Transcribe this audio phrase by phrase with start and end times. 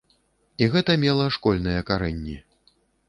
[0.61, 2.39] І гэта мела школьныя карэнні.